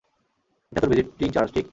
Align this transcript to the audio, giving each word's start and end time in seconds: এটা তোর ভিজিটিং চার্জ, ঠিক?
এটা 0.71 0.79
তোর 0.81 0.89
ভিজিটিং 0.91 1.29
চার্জ, 1.35 1.49
ঠিক? 1.55 1.67